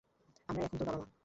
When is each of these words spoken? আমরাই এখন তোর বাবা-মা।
আমরাই 0.49 0.65
এখন 0.65 0.77
তোর 0.77 0.87
বাবা-মা। 0.87 1.11